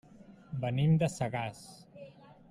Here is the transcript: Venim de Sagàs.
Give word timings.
Venim 0.63 0.95
de 1.03 1.09
Sagàs. 1.17 1.61